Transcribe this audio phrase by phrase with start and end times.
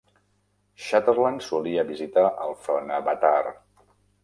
[0.85, 3.55] Sutherland solia visitar el front a Bataar.